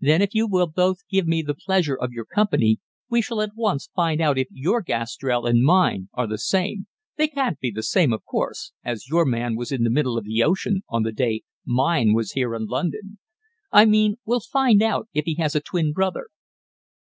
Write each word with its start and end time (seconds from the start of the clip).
Then 0.00 0.22
if 0.22 0.34
you 0.34 0.46
will 0.46 0.68
both 0.68 1.06
give 1.06 1.26
me 1.26 1.42
the 1.42 1.52
pleasure 1.52 1.94
of 1.96 2.10
your 2.10 2.24
company, 2.24 2.78
we 3.10 3.20
shall 3.20 3.42
at 3.42 3.54
once 3.54 3.90
find 3.94 4.22
out 4.22 4.38
if 4.38 4.48
your 4.50 4.80
Gastrell 4.80 5.44
and 5.44 5.62
mine 5.62 6.08
are 6.14 6.26
the 6.26 6.38
same 6.38 6.86
they 7.18 7.28
can't 7.28 7.60
be 7.60 7.70
the 7.70 7.82
same, 7.82 8.10
of 8.14 8.24
course, 8.24 8.72
as 8.82 9.06
your 9.10 9.26
man 9.26 9.54
was 9.54 9.70
in 9.72 9.82
the 9.82 9.90
middle 9.90 10.16
of 10.16 10.24
the 10.24 10.42
ocean 10.42 10.80
on 10.88 11.02
the 11.02 11.12
day 11.12 11.42
mine 11.66 12.14
was 12.14 12.32
here 12.32 12.54
in 12.54 12.64
London; 12.64 13.18
I 13.70 13.84
mean 13.84 14.16
we'll 14.24 14.40
find 14.40 14.82
out 14.82 15.10
if 15.12 15.26
he 15.26 15.34
has 15.34 15.54
a 15.54 15.60
twin 15.60 15.92
brother." 15.92 16.28